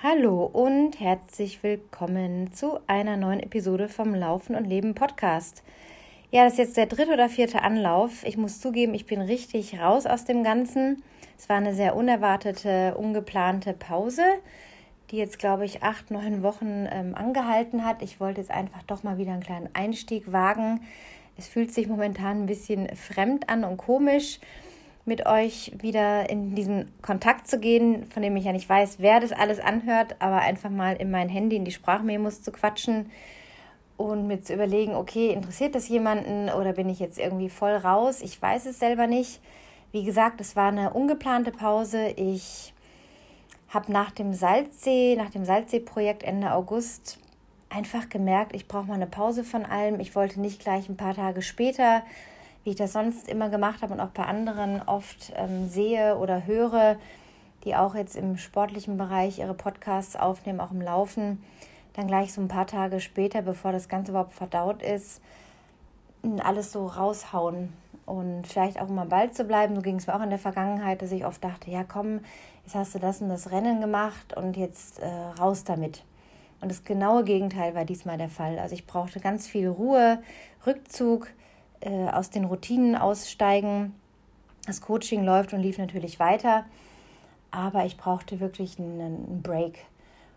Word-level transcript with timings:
Hallo 0.00 0.44
und 0.44 1.00
herzlich 1.00 1.64
willkommen 1.64 2.52
zu 2.52 2.78
einer 2.86 3.16
neuen 3.16 3.40
Episode 3.40 3.88
vom 3.88 4.14
Laufen 4.14 4.54
und 4.54 4.64
Leben 4.64 4.94
Podcast. 4.94 5.64
Ja, 6.30 6.44
das 6.44 6.52
ist 6.52 6.58
jetzt 6.60 6.76
der 6.76 6.86
dritte 6.86 7.12
oder 7.12 7.28
vierte 7.28 7.62
Anlauf. 7.62 8.22
Ich 8.22 8.36
muss 8.36 8.60
zugeben, 8.60 8.94
ich 8.94 9.06
bin 9.06 9.20
richtig 9.20 9.80
raus 9.80 10.06
aus 10.06 10.24
dem 10.24 10.44
Ganzen. 10.44 11.02
Es 11.36 11.48
war 11.48 11.56
eine 11.56 11.74
sehr 11.74 11.96
unerwartete, 11.96 12.94
ungeplante 12.96 13.72
Pause, 13.72 14.22
die 15.10 15.16
jetzt, 15.16 15.40
glaube 15.40 15.64
ich, 15.64 15.82
acht, 15.82 16.12
neun 16.12 16.44
Wochen 16.44 16.86
ähm, 16.92 17.16
angehalten 17.16 17.84
hat. 17.84 18.00
Ich 18.00 18.20
wollte 18.20 18.40
jetzt 18.40 18.52
einfach 18.52 18.84
doch 18.84 19.02
mal 19.02 19.18
wieder 19.18 19.32
einen 19.32 19.42
kleinen 19.42 19.70
Einstieg 19.72 20.30
wagen. 20.30 20.80
Es 21.36 21.48
fühlt 21.48 21.74
sich 21.74 21.88
momentan 21.88 22.44
ein 22.44 22.46
bisschen 22.46 22.88
fremd 22.94 23.48
an 23.48 23.64
und 23.64 23.78
komisch 23.78 24.38
mit 25.08 25.26
euch 25.26 25.72
wieder 25.80 26.30
in 26.30 26.54
diesen 26.54 26.92
Kontakt 27.02 27.48
zu 27.48 27.58
gehen, 27.58 28.04
von 28.10 28.22
dem 28.22 28.36
ich 28.36 28.44
ja 28.44 28.52
nicht 28.52 28.68
weiß, 28.68 28.96
wer 29.00 29.18
das 29.18 29.32
alles 29.32 29.58
anhört, 29.58 30.16
aber 30.20 30.36
einfach 30.36 30.70
mal 30.70 30.94
in 30.96 31.10
mein 31.10 31.28
Handy 31.28 31.56
in 31.56 31.64
die 31.64 31.72
Sprachmemos 31.72 32.42
zu 32.42 32.52
quatschen 32.52 33.10
und 33.96 34.28
mir 34.28 34.40
zu 34.40 34.54
überlegen, 34.54 34.94
okay, 34.94 35.30
interessiert 35.30 35.74
das 35.74 35.88
jemanden 35.88 36.50
oder 36.50 36.74
bin 36.74 36.88
ich 36.88 37.00
jetzt 37.00 37.18
irgendwie 37.18 37.50
voll 37.50 37.74
raus? 37.74 38.20
Ich 38.22 38.40
weiß 38.40 38.66
es 38.66 38.78
selber 38.78 39.08
nicht. 39.08 39.40
Wie 39.90 40.04
gesagt, 40.04 40.40
es 40.40 40.54
war 40.54 40.68
eine 40.68 40.92
ungeplante 40.92 41.50
Pause. 41.50 42.10
Ich 42.16 42.72
habe 43.70 43.90
nach 43.90 44.12
dem 44.12 44.34
Salzsee, 44.34 45.16
nach 45.16 45.30
dem 45.30 45.44
Salzsee-Projekt 45.44 46.22
Ende 46.22 46.52
August 46.52 47.18
einfach 47.70 48.08
gemerkt, 48.08 48.54
ich 48.54 48.68
brauche 48.68 48.86
mal 48.86 48.94
eine 48.94 49.06
Pause 49.06 49.44
von 49.44 49.64
allem. 49.64 50.00
Ich 50.00 50.14
wollte 50.14 50.40
nicht 50.40 50.60
gleich 50.60 50.88
ein 50.88 50.96
paar 50.96 51.14
Tage 51.14 51.42
später 51.42 52.02
wie 52.68 52.72
ich 52.72 52.76
das 52.76 52.92
sonst 52.92 53.26
immer 53.30 53.48
gemacht 53.48 53.80
habe 53.80 53.94
und 53.94 54.00
auch 54.00 54.10
bei 54.10 54.24
anderen 54.24 54.82
oft 54.82 55.32
ähm, 55.36 55.70
sehe 55.70 56.18
oder 56.18 56.44
höre, 56.44 56.96
die 57.64 57.74
auch 57.74 57.94
jetzt 57.94 58.14
im 58.14 58.36
sportlichen 58.36 58.98
Bereich 58.98 59.38
ihre 59.38 59.54
Podcasts 59.54 60.16
aufnehmen, 60.16 60.60
auch 60.60 60.70
im 60.70 60.82
Laufen, 60.82 61.42
dann 61.94 62.08
gleich 62.08 62.34
so 62.34 62.42
ein 62.42 62.48
paar 62.48 62.66
Tage 62.66 63.00
später, 63.00 63.40
bevor 63.40 63.72
das 63.72 63.88
Ganze 63.88 64.12
überhaupt 64.12 64.34
verdaut 64.34 64.82
ist, 64.82 65.22
alles 66.44 66.70
so 66.70 66.86
raushauen 66.86 67.72
und 68.04 68.46
vielleicht 68.46 68.78
auch 68.78 68.90
immer 68.90 69.06
bald 69.06 69.34
zu 69.34 69.44
bleiben. 69.44 69.74
So 69.74 69.80
ging 69.80 69.96
es 69.96 70.06
mir 70.06 70.14
auch 70.14 70.22
in 70.22 70.28
der 70.28 70.38
Vergangenheit, 70.38 71.00
dass 71.00 71.10
ich 71.10 71.24
oft 71.24 71.42
dachte, 71.42 71.70
ja 71.70 71.84
komm, 71.84 72.20
jetzt 72.66 72.74
hast 72.74 72.94
du 72.94 72.98
das 72.98 73.22
und 73.22 73.30
das 73.30 73.50
Rennen 73.50 73.80
gemacht 73.80 74.36
und 74.36 74.58
jetzt 74.58 74.98
äh, 74.98 75.08
raus 75.40 75.64
damit. 75.64 76.04
Und 76.60 76.70
das 76.70 76.84
genaue 76.84 77.24
Gegenteil 77.24 77.74
war 77.74 77.86
diesmal 77.86 78.18
der 78.18 78.28
Fall. 78.28 78.58
Also 78.58 78.74
ich 78.74 78.86
brauchte 78.86 79.20
ganz 79.20 79.46
viel 79.46 79.68
Ruhe, 79.68 80.22
Rückzug, 80.66 81.28
äh, 81.80 82.08
aus 82.08 82.30
den 82.30 82.44
Routinen 82.44 82.96
aussteigen. 82.96 83.94
Das 84.66 84.80
Coaching 84.80 85.24
läuft 85.24 85.52
und 85.52 85.60
lief 85.60 85.78
natürlich 85.78 86.18
weiter, 86.18 86.66
aber 87.50 87.86
ich 87.86 87.96
brauchte 87.96 88.38
wirklich 88.40 88.78
einen, 88.78 89.40
Break 89.42 89.78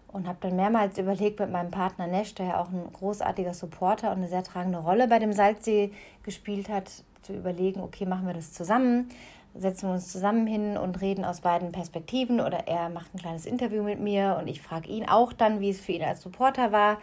und 0.08 0.28
habe 0.28 0.38
dann 0.42 0.56
mehrmals 0.56 0.98
überlegt 0.98 1.40
mit 1.40 1.52
meinem 1.52 1.72
Partner 1.72 2.08
Nesch, 2.08 2.34
der 2.36 2.46
ja 2.48 2.62
auch 2.62 2.70
ein 2.70 2.92
großartiger 2.94 3.54
Supporter 3.54 4.12
und 4.12 4.18
eine 4.18 4.28
sehr 4.30 4.44
tragende 4.44 4.80
Rolle 4.80 5.08
bei 5.08 5.20
dem 5.20 5.34
Salzsee 5.34 5.92
gespielt 6.24 6.70
hat, 6.70 6.90
zu 7.22 7.34
überlegen, 7.34 7.82
okay, 7.82 8.06
machen 8.06 8.26
wir 8.26 8.34
das 8.34 8.54
zusammen, 8.54 9.10
setzen 9.54 9.90
wir 9.90 9.94
uns 9.94 10.12
zusammen 10.12 10.48
hin 10.48 10.78
und 10.78 11.02
reden 11.02 11.26
aus 11.26 11.42
beiden 11.42 11.72
Perspektiven 11.72 12.40
oder 12.40 12.68
er 12.68 12.90
macht 12.90 13.14
ein 13.14 13.20
kleines 13.20 13.46
Interview 13.46 13.84
mit 13.84 14.00
mir 14.00 14.38
und 14.40 14.48
ich 14.48 14.62
frage 14.62 14.90
ihn 14.90 15.08
auch 15.08 15.34
dann, 15.34 15.60
wie 15.60 15.70
es 15.70 15.82
für 15.82 15.92
ihn 15.92 16.04
als 16.04 16.22
Supporter 16.22 16.72
war, 16.72 16.98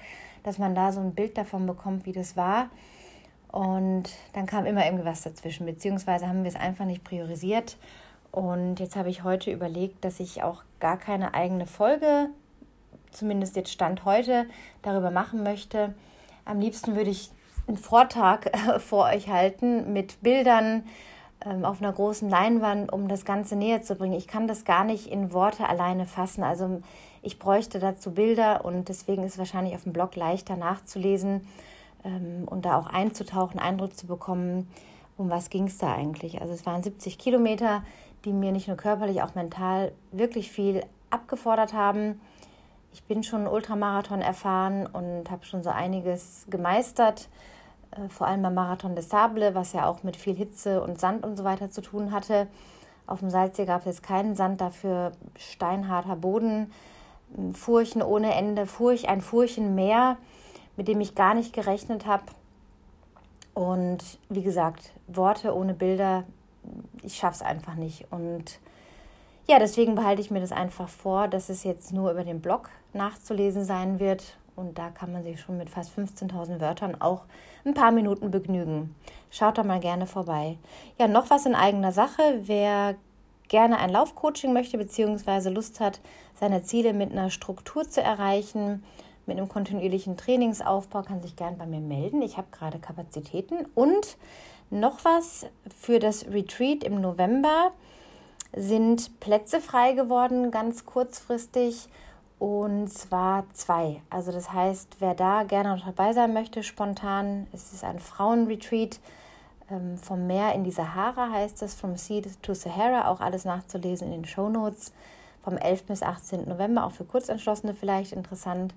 dass 0.45 0.59
man 0.59 0.75
da 0.75 0.93
so 0.93 1.01
ein 1.01 1.15
Bild 1.15 1.37
davon 1.37 1.67
bekommt, 1.67 2.07
wie 2.07 2.13
das 2.13 2.37
war. 2.37 2.71
Und 3.51 4.05
dann 4.35 4.47
kam 4.47 4.67
immer 4.67 4.85
irgendwas 4.85 5.23
dazwischen, 5.23 5.67
beziehungsweise 5.67 6.29
haben 6.29 6.43
wir 6.43 6.51
es 6.51 6.57
einfach 6.57 6.85
nicht 6.85 7.05
priorisiert. 7.05 7.77
Und 8.31 8.79
jetzt 8.79 8.97
habe 8.97 9.09
ich 9.09 9.25
heute 9.25 9.51
überlegt, 9.51 10.05
dass 10.05 10.21
ich 10.21 10.43
auch 10.43 10.63
gar 10.81 10.99
keine 10.99 11.35
eigene 11.35 11.67
Folge, 11.67 12.29
zumindest 13.11 13.57
jetzt 13.57 13.73
Stand 13.73 14.05
heute, 14.05 14.47
darüber 14.83 15.11
machen 15.11 15.43
möchte. 15.43 15.95
Am 16.45 16.61
liebsten 16.61 16.95
würde 16.95 17.11
ich 17.11 17.31
einen 17.67 17.79
Vortrag 17.79 18.51
vor 18.81 19.07
euch 19.07 19.29
halten 19.29 19.93
mit 19.93 20.21
Bildern 20.23 20.85
ähm, 21.45 21.65
auf 21.65 21.81
einer 21.81 21.93
großen 21.93 22.29
Leinwand, 22.29 22.93
um 22.93 23.09
das 23.09 23.25
Ganze 23.25 23.57
näher 23.57 23.83
zu 23.83 23.95
bringen. 23.95 24.15
Ich 24.15 24.29
kann 24.29 24.47
das 24.47 24.65
gar 24.65 24.85
nicht 24.85 25.07
in 25.07 25.33
Worte 25.33 25.69
alleine 25.69 26.07
fassen. 26.07 26.43
Also 26.43 26.83
ich 27.23 27.39
bräuchte 27.39 27.79
dazu 27.79 28.13
Bilder 28.13 28.65
und 28.65 28.89
deswegen 28.89 29.25
ist 29.25 29.33
es 29.33 29.39
wahrscheinlich 29.39 29.75
auf 29.75 29.85
dem 29.85 29.95
Blog 29.95 30.17
leichter 30.17 30.57
nachzulesen 30.57 31.47
ähm, 32.05 32.47
und 32.47 32.65
da 32.65 32.79
auch 32.79 32.87
einzutauchen, 32.87 33.59
Eindruck 33.59 33.97
zu 33.97 34.07
bekommen, 34.07 34.69
um 35.17 35.31
was 35.31 35.51
ging 35.51 35.67
es 35.67 35.79
da 35.79 35.95
eigentlich. 35.95 36.41
Also 36.41 36.55
es 36.55 36.65
waren 36.67 36.83
70 36.83 37.19
Kilometer, 37.19 37.83
die 38.25 38.33
mir 38.33 38.53
nicht 38.53 38.69
nur 38.69 38.77
körperlich, 38.77 39.23
auch 39.23 39.35
mental 39.35 39.93
wirklich 40.13 40.51
viel 40.51 40.83
abgefordert 41.11 41.73
haben. 41.73 42.21
Ich 42.93 43.05
bin 43.05 43.23
schon 43.23 43.47
Ultramarathon 43.47 44.21
erfahren 44.21 44.87
und 44.87 45.31
habe 45.31 45.45
schon 45.45 45.63
so 45.63 45.71
einiges 45.71 46.47
gemeistert, 46.49 47.29
äh, 47.93 48.09
vor 48.09 48.27
allem 48.27 48.43
beim 48.43 48.55
Marathon 48.55 48.97
des 48.97 49.09
Sable, 49.09 49.55
was 49.55 49.73
ja 49.73 49.87
auch 49.87 50.03
mit 50.03 50.17
viel 50.17 50.35
Hitze 50.35 50.83
und 50.83 50.99
Sand 50.99 51.25
und 51.25 51.37
so 51.37 51.45
weiter 51.45 51.71
zu 51.71 51.81
tun 51.81 52.13
hatte. 52.13 52.49
Auf 53.07 53.21
dem 53.21 53.31
Salzsee 53.31 53.65
gab 53.65 53.87
es 53.87 54.03
keinen 54.03 54.35
Sand, 54.35 54.61
dafür 54.61 55.13
steinharter 55.39 56.17
Boden, 56.17 56.73
Furchen 57.53 58.03
ohne 58.03 58.35
Ende, 58.35 58.67
Furch, 58.67 59.09
ein 59.09 59.21
Furchenmeer 59.21 60.17
mit 60.79 60.89
dem 60.89 61.01
ich 61.01 61.17
gar 61.17 61.35
nicht 61.35 61.53
gerechnet 61.53 62.07
habe. 62.07 62.23
Und 63.53 63.99
wie 64.29 64.43
gesagt, 64.43 64.93
Worte 65.09 65.55
ohne 65.55 65.75
Bilder, 65.75 66.23
ich 67.03 67.17
schaffe 67.17 67.35
es 67.35 67.43
einfach 67.43 67.75
nicht. 67.75 68.07
Und 68.13 68.61
ja, 69.49 69.59
deswegen 69.59 69.97
behalte 69.97 70.23
ich 70.23 70.31
mir 70.31 70.41
das 70.41 70.53
einfach 70.53 70.89
vor, 70.89 71.27
dass 71.27 71.49
es 71.49 71.65
jetzt 71.65 71.93
nur 71.93 72.13
über 72.13 72.23
den 72.23 72.41
Blog 72.41 72.71
nachzulesen 72.93 73.65
sein 73.65 73.99
wird. 73.99 74.37
Und 74.55 74.79
da 74.79 74.91
kann 74.91 75.13
man 75.13 75.25
sich 75.25 75.41
schon 75.41 75.59
mit 75.59 75.69
fast 75.69 75.91
15.000 75.99 76.61
Wörtern 76.61 77.01
auch 77.01 77.25
ein 77.65 77.75
paar 77.75 77.91
Minuten 77.91 78.31
begnügen. 78.31 78.95
Schaut 79.31 79.59
da 79.59 79.65
mal 79.65 79.81
gerne 79.81 80.07
vorbei. 80.07 80.59
Ja, 80.97 81.09
noch 81.09 81.29
was 81.29 81.45
in 81.45 81.57
eigener 81.57 81.91
Sache. 81.91 82.23
Wer 82.43 82.95
gerne 83.49 83.79
ein 83.79 83.91
Laufcoaching 83.91 84.53
möchte, 84.53 84.79
beziehungsweise 84.79 85.51
Lust 85.51 85.81
hat, 85.81 86.01
seine 86.39 86.63
Ziele 86.63 86.93
mit 86.93 87.11
einer 87.11 87.31
Struktur 87.31 87.89
zu 87.89 88.01
erreichen, 88.01 88.85
mit 89.29 89.39
einem 89.39 89.49
kontinuierlichen 89.49 90.17
Trainingsaufbau 90.17 91.03
kann 91.03 91.23
sich 91.23 91.37
gern 91.37 91.59
bei 91.59 91.67
mir 91.67 91.81
melden. 91.81 92.23
Ich 92.23 92.37
habe 92.37 92.49
gerade 92.51 92.79
Kapazitäten. 92.79 93.67
Und 93.75 94.17
noch 94.71 95.05
was 95.05 95.47
für 95.79 96.01
das 96.01 96.27
Retreat 96.27 96.83
im 96.83 97.01
November 97.01 97.71
sind 98.57 99.21
Plätze 99.21 99.61
frei 99.61 99.93
geworden, 99.93 100.51
ganz 100.51 100.85
kurzfristig. 100.85 101.89
Und 102.39 102.89
zwar 102.89 103.45
zwei. 103.53 104.01
Also 104.11 104.31
das 104.33 104.53
heißt, 104.53 104.97
wer 105.01 105.15
da 105.15 105.43
gerne 105.43 105.77
noch 105.77 105.85
dabei 105.85 106.13
sein 106.13 106.33
möchte, 106.33 106.63
spontan, 106.63 107.49
es 107.53 107.73
ist 107.73 107.83
ein 107.85 107.99
Frauenretreat 107.99 109.01
ähm, 109.71 109.99
vom 109.99 110.27
Meer 110.27 110.55
in 110.55 110.63
die 110.63 110.71
Sahara, 110.71 111.31
heißt 111.31 111.63
es, 111.63 111.75
From 111.75 111.97
Sea 111.97 112.23
to 112.43 112.55
Sahara, 112.55 113.09
auch 113.09 113.21
alles 113.21 113.45
nachzulesen 113.45 114.09
in 114.09 114.23
den 114.23 114.25
Show 114.25 114.49
Notes. 114.49 114.93
Vom 115.43 115.57
11. 115.57 115.85
bis 115.85 116.03
18. 116.03 116.49
November, 116.49 116.85
auch 116.85 116.93
für 116.93 117.05
Kurzentschlossene 117.05 117.75
vielleicht 117.75 118.13
interessant 118.13 118.75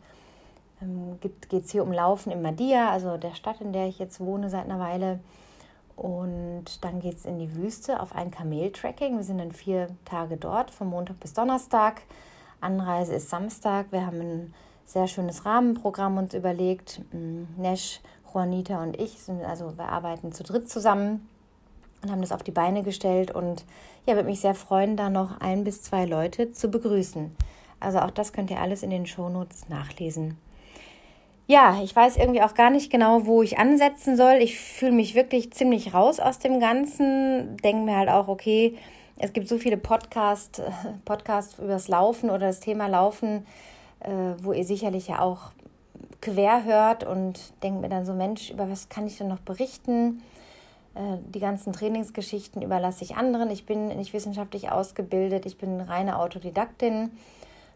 ähm, 0.82 1.20
geht 1.22 1.66
es 1.66 1.72
hier 1.72 1.84
um 1.84 1.92
Laufen 1.92 2.32
in 2.32 2.42
Madia, 2.42 2.90
also 2.90 3.18
der 3.18 3.36
Stadt, 3.36 3.62
in 3.62 3.74
der 3.74 3.88
ich 3.88 4.00
jetzt 4.00 4.20
wohne 4.20 4.50
seit 4.50 4.66
einer 4.66 4.80
Weile. 4.80 5.20
Und 5.96 6.84
dann 6.84 7.00
geht 7.00 7.18
es 7.18 7.26
in 7.26 7.38
die 7.38 7.56
Wüste 7.56 8.00
auf 8.00 8.16
ein 8.16 8.32
Kameltracking. 8.32 9.18
Wir 9.18 9.24
sind 9.24 9.38
dann 9.38 9.52
vier 9.52 9.90
Tage 10.06 10.38
dort, 10.38 10.72
von 10.72 10.90
Montag 10.90 11.20
bis 11.20 11.34
Donnerstag. 11.34 12.02
Anreise 12.60 13.16
ist 13.16 13.30
Samstag. 13.30 13.88
Wir 13.92 14.06
haben 14.06 14.20
ein 14.20 14.54
sehr 14.86 15.08
schönes 15.08 15.46
Rahmenprogramm 15.46 16.18
uns 16.18 16.34
überlegt. 16.34 17.02
Mm, 17.12 17.44
Nesh, 17.58 18.02
Juanita 18.34 18.82
und 18.82 19.00
ich 19.00 19.22
sind 19.22 19.44
also 19.44 19.78
wir 19.78 19.90
arbeiten 19.90 20.32
zu 20.32 20.44
dritt 20.44 20.70
zusammen 20.70 21.28
und 22.02 22.12
haben 22.12 22.22
das 22.22 22.32
auf 22.32 22.44
die 22.44 22.52
Beine 22.52 22.82
gestellt 22.82 23.30
und 23.32 23.66
ja, 24.06 24.16
würde 24.16 24.30
mich 24.30 24.40
sehr 24.40 24.56
freuen, 24.56 24.96
da 24.96 25.10
noch 25.10 25.40
ein 25.40 25.64
bis 25.64 25.84
zwei 25.84 26.06
Leute 26.06 26.52
zu 26.52 26.70
begrüßen. 26.70 27.36
Also 27.80 28.00
auch 28.00 28.12
das 28.12 28.32
könnt 28.32 28.50
ihr 28.50 28.60
alles 28.60 28.84
in 28.84 28.90
den 28.90 29.06
Shownotes 29.06 29.70
nachlesen 29.70 30.38
ja, 31.48 31.82
ich 31.84 31.96
weiß 31.96 32.18
irgendwie 32.18 32.42
auch 32.42 32.54
gar 32.54 32.70
nicht 32.70 32.92
genau, 32.92 33.26
wo 33.26 33.44
ich 33.44 33.58
ansetzen 33.58 34.16
soll. 34.16 34.36
Ich 34.36 34.60
fühle 34.60 34.94
mich 34.94 35.16
wirklich 35.16 35.52
ziemlich 35.52 35.94
raus 35.94 36.20
aus 36.20 36.40
dem 36.40 36.60
Ganzen. 36.60 37.58
Denke 37.58 37.84
mir 37.84 37.98
halt 37.98 38.10
auch, 38.10 38.28
okay, 38.28 38.78
es 39.18 39.34
gibt 39.34 39.48
so 39.48 39.58
viele 39.58 39.78
Podcast, 39.78 40.62
Podcasts 41.06 41.60
über 41.60 41.68
das 41.68 41.88
Laufen 41.88 42.30
oder 42.30 42.48
das 42.48 42.60
Thema 42.60 42.88
Laufen, 42.88 43.46
äh, 44.00 44.12
wo 44.42 44.54
ihr 44.54 44.64
sicherlich 44.64 45.10
ja 45.10 45.20
auch 45.20 45.52
quer 46.22 46.64
hört 46.64 47.04
und 47.04 47.40
denkt 47.64 47.82
mir 47.82 47.90
dann 47.90 48.06
so, 48.06 48.14
Mensch, 48.14 48.52
über 48.52 48.70
was 48.70 48.90
kann 48.90 49.08
ich 49.08 49.18
denn 49.18 49.28
noch 49.28 49.40
berichten? 49.40 50.22
Äh, 50.96 51.18
die 51.34 51.40
ganzen 51.40 51.74
Trainingsgeschichten 51.74 52.62
überlasse 52.62 53.04
ich 53.04 53.16
anderen. 53.16 53.50
Ich 53.50 53.66
bin 53.66 53.88
nicht 53.90 54.14
wissenschaftlich 54.14 54.72
ausgebildet, 54.72 55.46
ich 55.46 55.58
bin 55.58 55.82
reine 55.82 56.20
Autodidaktin 56.20 57.12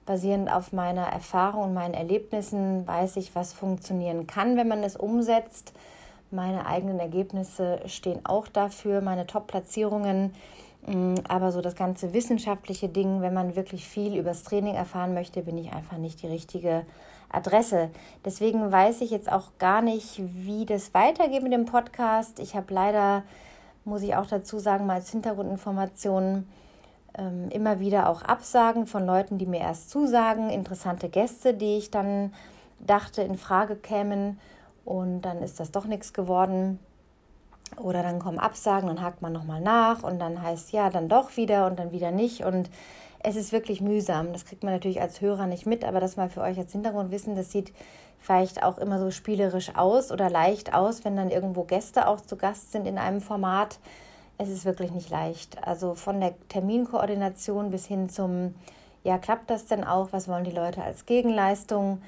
basierend 0.06 0.52
auf 0.52 0.72
meiner 0.72 1.08
Erfahrung 1.08 1.64
und 1.66 1.74
meinen 1.74 1.94
Erlebnissen 1.94 2.88
weiß 2.88 3.18
ich, 3.18 3.36
was 3.36 3.54
funktionieren 3.54 4.28
kann, 4.28 4.58
wenn 4.58 4.68
man 4.68 4.84
es 4.84 4.96
umsetzt. 4.96 5.74
Meine 6.32 6.66
eigenen 6.66 7.00
Ergebnisse 7.00 7.80
stehen 7.86 8.26
auch 8.26 8.48
dafür. 8.48 9.02
Meine 9.02 9.26
Top-Platzierungen 9.26 10.34
Mm, 10.88 11.16
aber 11.28 11.52
so 11.52 11.62
das 11.62 11.76
ganze 11.76 12.14
wissenschaftliche 12.14 12.90
Ding, 12.90 13.22
wenn 13.22 13.34
man 13.34 13.56
wirklich 13.56 13.88
viel 13.88 14.16
übers 14.18 14.44
Training 14.44 14.76
erfahren 14.76 15.14
möchte, 15.14 15.42
bin 15.42 15.58
ich 15.58 15.74
einfach 15.74 15.98
nicht 15.98 16.22
die 16.22 16.28
richtige 16.28 16.86
Adresse. 17.30 17.90
Deswegen 18.24 18.72
weiß 18.72 19.02
ich 19.02 19.10
jetzt 19.10 19.32
auch 19.32 19.50
gar 19.58 19.82
nicht, 19.82 20.22
wie 20.24 20.66
das 20.66 20.94
weitergeht 20.94 21.42
mit 21.42 21.54
dem 21.54 21.66
Podcast. 21.66 22.40
Ich 22.40 22.56
habe 22.56 22.74
leider, 22.74 23.24
muss 23.84 24.04
ich 24.04 24.16
auch 24.16 24.28
dazu 24.28 24.60
sagen, 24.60 24.86
mal 24.86 24.96
als 24.96 25.10
Hintergrundinformationen 25.10 26.48
ähm, 27.18 27.50
immer 27.50 27.80
wieder 27.80 28.10
auch 28.10 28.22
Absagen 28.22 28.88
von 28.88 29.06
Leuten, 29.06 29.38
die 29.38 29.46
mir 29.46 29.62
erst 29.62 29.90
zusagen, 29.90 30.50
interessante 30.50 31.10
Gäste, 31.10 31.54
die 31.54 31.78
ich 31.78 31.92
dann 31.92 32.34
dachte 32.80 33.22
in 33.22 33.38
Frage 33.38 33.76
kämen 33.76 34.40
und 34.84 35.22
dann 35.22 35.42
ist 35.42 35.60
das 35.60 35.72
doch 35.72 35.86
nichts 35.86 36.14
geworden. 36.14 36.80
Oder 37.78 38.04
dann 38.04 38.20
kommen 38.20 38.40
Absagen, 38.40 38.88
dann 38.88 39.02
hakt 39.02 39.22
man 39.22 39.34
nochmal 39.34 39.60
nach 39.60 40.04
und 40.04 40.20
dann 40.20 40.42
heißt 40.42 40.72
ja, 40.72 40.90
dann 40.90 41.10
doch 41.10 41.36
wieder 41.36 41.68
und 41.68 41.80
dann 41.80 41.92
wieder 41.92 42.12
nicht. 42.12 42.46
Und 42.46 42.70
es 43.20 43.36
ist 43.36 43.52
wirklich 43.52 43.82
mühsam. 43.82 44.32
Das 44.34 44.46
kriegt 44.46 44.64
man 44.64 44.72
natürlich 44.72 45.02
als 45.02 45.20
Hörer 45.20 45.48
nicht 45.48 45.66
mit, 45.66 45.84
aber 45.84 46.00
das 46.00 46.16
mal 46.16 46.30
für 46.30 46.42
euch 46.42 46.58
als 46.58 46.72
Hintergrundwissen, 46.72 47.36
das 47.36 47.52
sieht 47.52 47.74
vielleicht 48.20 48.64
auch 48.64 48.78
immer 48.78 49.00
so 49.00 49.12
spielerisch 49.12 49.76
aus 49.76 50.12
oder 50.12 50.30
leicht 50.30 50.74
aus, 50.74 51.04
wenn 51.04 51.16
dann 51.16 51.30
irgendwo 51.30 51.64
Gäste 51.64 52.08
auch 52.08 52.22
zu 52.22 52.38
Gast 52.38 52.72
sind 52.72 52.88
in 52.88 52.98
einem 52.98 53.22
Format. 53.22 53.80
Es 54.38 54.50
ist 54.50 54.66
wirklich 54.66 54.92
nicht 54.92 55.10
leicht. 55.10 55.66
Also 55.66 55.96
von 55.96 56.20
der 56.20 56.34
Terminkoordination 56.50 57.72
bis 57.72 57.86
hin 57.86 58.10
zum, 58.10 58.54
ja, 59.04 59.18
klappt 59.18 59.50
das 59.50 59.66
denn 59.66 59.84
auch? 59.84 60.10
Was 60.12 60.28
wollen 60.28 60.44
die 60.44 60.52
Leute 60.52 60.84
als 60.84 61.06
Gegenleistung? 61.06 62.02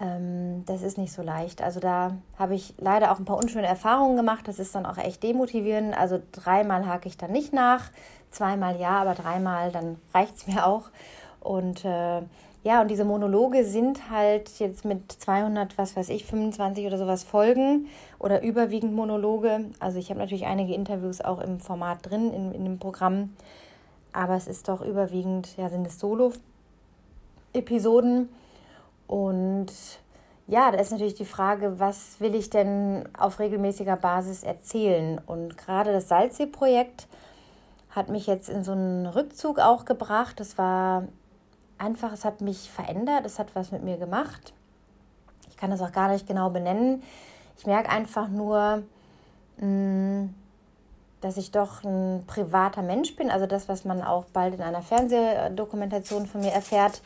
Ähm, 0.00 0.64
das 0.66 0.82
ist 0.82 0.98
nicht 0.98 1.12
so 1.12 1.22
leicht. 1.22 1.62
Also 1.62 1.80
da 1.80 2.16
habe 2.38 2.54
ich 2.54 2.74
leider 2.78 3.12
auch 3.12 3.18
ein 3.18 3.24
paar 3.24 3.38
unschöne 3.38 3.66
Erfahrungen 3.66 4.16
gemacht. 4.16 4.48
Das 4.48 4.58
ist 4.58 4.74
dann 4.74 4.86
auch 4.86 4.98
echt 4.98 5.22
demotivierend. 5.22 5.96
Also 5.96 6.20
dreimal 6.32 6.86
hake 6.86 7.08
ich 7.08 7.16
dann 7.16 7.32
nicht 7.32 7.52
nach, 7.52 7.90
zweimal 8.30 8.78
ja, 8.78 9.00
aber 9.00 9.14
dreimal, 9.14 9.72
dann 9.72 9.98
reicht 10.14 10.36
es 10.36 10.46
mir 10.46 10.66
auch. 10.66 10.90
Und 11.42 11.84
äh, 11.84 12.22
ja, 12.64 12.80
und 12.80 12.88
diese 12.88 13.04
Monologe 13.04 13.64
sind 13.64 14.10
halt 14.10 14.60
jetzt 14.60 14.84
mit 14.84 15.10
200, 15.10 15.76
was 15.78 15.96
weiß 15.96 16.10
ich, 16.10 16.24
25 16.24 16.86
oder 16.86 16.96
sowas 16.96 17.24
Folgen 17.24 17.88
oder 18.20 18.40
überwiegend 18.42 18.94
Monologe. 18.94 19.64
Also 19.80 19.98
ich 19.98 20.10
habe 20.10 20.20
natürlich 20.20 20.46
einige 20.46 20.72
Interviews 20.72 21.20
auch 21.20 21.40
im 21.40 21.58
Format 21.58 22.08
drin, 22.08 22.32
in, 22.32 22.52
in 22.52 22.64
dem 22.64 22.78
Programm. 22.78 23.34
Aber 24.12 24.36
es 24.36 24.46
ist 24.46 24.68
doch 24.68 24.80
überwiegend, 24.80 25.56
ja, 25.56 25.68
sind 25.70 25.84
es 25.86 25.98
Solo-Episoden. 25.98 28.28
Und 29.08 29.72
ja, 30.46 30.70
da 30.70 30.78
ist 30.78 30.92
natürlich 30.92 31.14
die 31.14 31.24
Frage, 31.24 31.80
was 31.80 32.20
will 32.20 32.36
ich 32.36 32.50
denn 32.50 33.08
auf 33.18 33.40
regelmäßiger 33.40 33.96
Basis 33.96 34.44
erzählen? 34.44 35.20
Und 35.26 35.58
gerade 35.58 35.92
das 35.92 36.08
Salzsee-Projekt 36.08 37.08
hat 37.90 38.08
mich 38.08 38.28
jetzt 38.28 38.48
in 38.48 38.62
so 38.62 38.70
einen 38.72 39.06
Rückzug 39.06 39.58
auch 39.58 39.84
gebracht. 39.84 40.38
Das 40.38 40.58
war 40.58 41.08
einfach, 41.82 42.12
es 42.12 42.24
hat 42.24 42.40
mich 42.40 42.70
verändert, 42.70 43.26
es 43.26 43.38
hat 43.38 43.54
was 43.54 43.72
mit 43.72 43.82
mir 43.82 43.96
gemacht. 43.96 44.52
Ich 45.50 45.56
kann 45.56 45.70
das 45.70 45.82
auch 45.82 45.92
gar 45.92 46.08
nicht 46.08 46.26
genau 46.26 46.50
benennen. 46.50 47.02
Ich 47.58 47.66
merke 47.66 47.90
einfach 47.90 48.28
nur, 48.28 48.82
mm, 49.58 50.28
dass 51.20 51.36
ich 51.36 51.50
doch 51.50 51.84
ein 51.84 52.24
privater 52.26 52.82
Mensch 52.82 53.16
bin. 53.16 53.30
Also 53.30 53.46
das, 53.46 53.68
was 53.68 53.84
man 53.84 54.02
auch 54.02 54.24
bald 54.32 54.54
in 54.54 54.62
einer 54.62 54.82
Fernsehdokumentation 54.82 56.26
von 56.26 56.40
mir 56.40 56.52
erfährt 56.52 57.02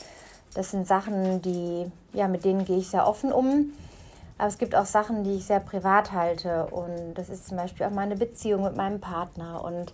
das 0.57 0.71
sind 0.71 0.87
Sachen, 0.87 1.43
die, 1.43 1.93
ja, 2.15 2.29
mit 2.29 2.45
denen 2.45 2.65
gehe 2.65 2.79
ich 2.79 2.89
sehr 2.89 3.07
offen 3.07 3.31
um. 3.31 3.75
Aber 4.39 4.49
es 4.49 4.57
gibt 4.57 4.75
auch 4.75 4.87
Sachen, 4.87 5.23
die 5.23 5.35
ich 5.35 5.45
sehr 5.45 5.61
privat 5.61 6.13
halte. 6.13 6.67
Und 6.67 7.15
das 7.15 7.29
ist 7.29 7.47
zum 7.47 7.59
Beispiel 7.59 7.85
auch 7.85 7.91
meine 7.91 8.17
Beziehung 8.17 8.65
mit 8.65 8.75
meinem 8.75 8.99
Partner. 8.99 9.63
Und 9.63 9.93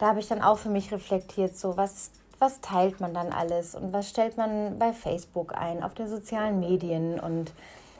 da 0.00 0.08
habe 0.08 0.18
ich 0.18 0.26
dann 0.26 0.42
auch 0.42 0.58
für 0.58 0.70
mich 0.70 0.90
reflektiert, 0.92 1.56
so 1.56 1.76
was, 1.76 2.10
was 2.42 2.60
teilt 2.60 3.00
man 3.00 3.14
dann 3.14 3.32
alles 3.32 3.76
und 3.76 3.92
was 3.92 4.10
stellt 4.10 4.36
man 4.36 4.76
bei 4.76 4.92
Facebook 4.92 5.54
ein, 5.56 5.80
auf 5.80 5.94
den 5.94 6.08
sozialen 6.08 6.58
Medien 6.58 7.20
und 7.20 7.52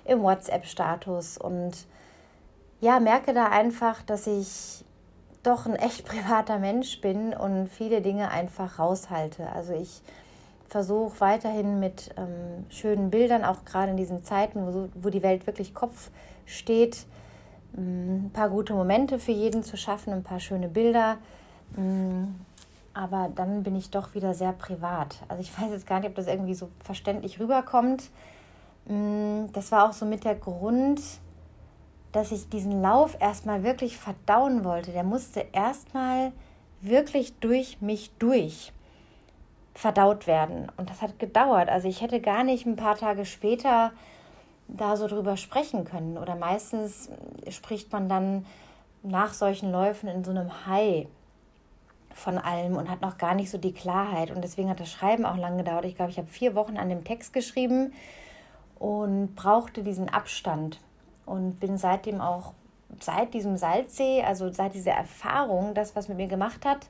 im 0.05 0.21
WhatsApp-Status. 0.21 1.39
Und 1.39 1.87
ja, 2.81 2.99
merke 2.99 3.35
da 3.35 3.51
einfach, 3.51 4.03
dass 4.03 4.27
ich 4.27 4.85
doch 5.45 5.67
ein 5.67 5.77
echt 5.77 6.05
privater 6.09 6.59
Mensch 6.59 7.01
bin 7.01 7.35
und 7.35 7.69
viele 7.69 8.01
Dinge 8.03 8.33
einfach 8.33 8.81
raushalte. 8.81 9.49
Also 9.55 9.75
ich 9.75 10.03
versuche 10.69 11.21
weiterhin 11.21 11.79
mit 11.79 12.11
ähm, 12.17 12.67
schönen 12.69 13.11
Bildern, 13.11 13.45
auch 13.45 13.65
gerade 13.65 13.93
in 13.93 13.97
diesen 13.97 14.25
Zeiten, 14.25 14.67
wo, 14.67 14.89
wo 15.01 15.09
die 15.09 15.23
Welt 15.23 15.47
wirklich 15.47 15.73
Kopf 15.73 16.11
steht, 16.47 17.07
ähm, 17.79 18.25
ein 18.27 18.31
paar 18.33 18.51
gute 18.51 18.75
Momente 18.75 19.21
für 19.21 19.31
jeden 19.31 19.63
zu 19.63 19.77
schaffen, 19.77 20.13
ein 20.13 20.25
paar 20.25 20.41
schöne 20.41 20.67
Bilder. 20.67 21.19
Ähm, 21.79 22.41
aber 22.95 23.31
dann 23.35 23.63
bin 23.63 23.77
ich 23.77 23.91
doch 23.91 24.15
wieder 24.15 24.35
sehr 24.35 24.53
privat. 24.53 25.19
Also 25.29 25.43
ich 25.43 25.59
weiß 25.59 25.71
jetzt 25.71 25.87
gar 25.87 26.01
nicht, 26.01 26.09
ob 26.09 26.15
das 26.15 26.27
irgendwie 26.27 26.55
so 26.55 26.69
verständlich 26.85 27.41
rüberkommt. 27.41 28.11
Ähm, 28.89 29.49
das 29.53 29.73
war 29.73 29.89
auch 29.89 29.93
so 29.93 30.07
mit 30.07 30.25
der 30.25 30.35
Grund, 30.35 31.01
dass 32.13 32.33
ich 32.33 32.49
diesen 32.49 32.83
Lauf 32.83 33.17
erstmal 33.21 33.63
wirklich 33.63 33.97
verdauen 33.97 34.65
wollte. 34.65 34.93
Der 34.93 35.05
musste 35.05 35.47
erstmal 35.53 36.33
wirklich 36.81 37.35
durch 37.39 37.81
mich 37.81 38.11
durch 38.19 38.73
verdaut 39.75 40.27
werden. 40.27 40.71
Und 40.77 40.91
das 40.91 41.01
hat 41.01 41.19
gedauert. 41.19 41.69
Also 41.69 41.89
ich 41.89 42.03
hätte 42.03 42.21
gar 42.21 42.45
nicht 42.45 42.67
ein 42.67 42.77
paar 42.77 42.97
Tage 42.97 43.25
später 43.25 43.93
da 44.69 44.97
so 44.97 45.07
drüber 45.07 45.37
sprechen 45.37 45.85
können. 45.85 46.19
Oder 46.19 46.37
meistens 46.37 47.11
spricht 47.49 47.91
man 47.93 48.09
dann 48.09 48.47
nach 49.03 49.33
solchen 49.33 49.73
Läufen 49.73 50.09
in 50.09 50.25
so 50.25 50.31
einem 50.31 50.67
High 50.67 51.07
von 52.15 52.39
allem 52.39 52.77
und 52.77 52.91
hat 52.91 53.01
noch 53.01 53.19
gar 53.19 53.35
nicht 53.35 53.51
so 53.51 53.59
die 53.59 53.73
Klarheit. 53.73 54.31
Und 54.31 54.43
deswegen 54.43 54.69
hat 54.69 54.81
das 54.81 54.91
Schreiben 54.91 55.25
auch 55.25 55.37
lange 55.37 55.59
gedauert. 55.59 55.85
Ich 55.85 55.97
glaube, 55.97 56.11
ich 56.11 56.19
habe 56.19 56.29
vier 56.29 56.55
Wochen 56.55 56.77
an 56.77 56.89
dem 56.89 57.05
Text 57.05 57.33
geschrieben 57.33 57.93
und 58.79 59.35
brauchte 59.35 59.83
diesen 59.83 60.09
Abstand. 60.09 60.81
Und 61.25 61.61
bin 61.61 61.79
seitdem 61.79 62.21
auch, 62.21 62.53
seit 63.01 63.33
diesem 63.33 63.57
Salzsee, 63.57 64.23
also 64.23 64.51
seit 64.53 64.75
dieser 64.75 64.93
Erfahrung, 64.93 65.75
das, 65.75 65.95
was 65.97 66.09
mit 66.09 66.19
mir 66.19 66.27
gemacht 66.27 66.65
hat, 66.65 66.89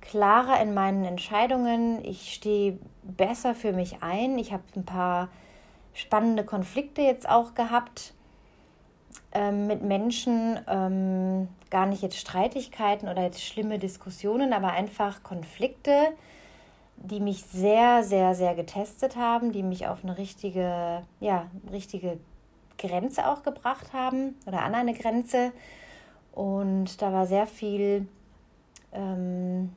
klarer 0.00 0.60
in 0.60 0.74
meinen 0.74 1.04
Entscheidungen. 1.04 2.04
Ich 2.04 2.32
stehe 2.32 2.78
besser 3.02 3.54
für 3.54 3.72
mich 3.72 4.02
ein. 4.02 4.38
Ich 4.38 4.52
habe 4.52 4.62
ein 4.76 4.84
paar 4.84 5.28
spannende 5.92 6.44
Konflikte 6.44 7.02
jetzt 7.02 7.28
auch 7.28 7.54
gehabt 7.54 8.14
ähm, 9.32 9.66
mit 9.66 9.82
Menschen. 9.82 10.58
Ähm, 10.68 11.48
gar 11.70 11.86
nicht 11.86 12.02
jetzt 12.02 12.18
Streitigkeiten 12.18 13.08
oder 13.08 13.22
jetzt 13.22 13.42
schlimme 13.42 13.78
Diskussionen, 13.78 14.52
aber 14.52 14.72
einfach 14.72 15.22
Konflikte, 15.22 16.12
die 16.96 17.20
mich 17.20 17.44
sehr, 17.44 18.02
sehr, 18.02 18.34
sehr 18.34 18.54
getestet 18.54 19.16
haben, 19.16 19.52
die 19.52 19.62
mich 19.62 19.86
auf 19.86 20.02
eine 20.02 20.18
richtige, 20.18 21.02
ja, 21.20 21.46
richtige 21.70 22.18
Grenze 22.78 23.28
auch 23.28 23.42
gebracht 23.42 23.92
haben 23.92 24.34
oder 24.46 24.62
an 24.62 24.74
eine 24.74 24.94
Grenze. 24.94 25.52
Und 26.32 27.02
da 27.02 27.12
war 27.12 27.26
sehr 27.26 27.46
viel 27.46 28.08
ähm, 28.92 29.72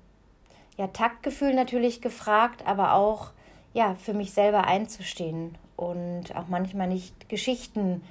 ja, 0.78 0.88
Taktgefühl 0.88 1.54
natürlich 1.54 2.02
gefragt, 2.02 2.64
aber 2.66 2.94
auch 2.94 3.32
ja, 3.74 3.96
für 3.96 4.14
mich 4.14 4.34
selber 4.34 4.66
einzustehen 4.66 5.58
und 5.78 6.36
auch 6.36 6.48
manchmal 6.48 6.88
nicht 6.88 7.30
Geschichten 7.30 8.02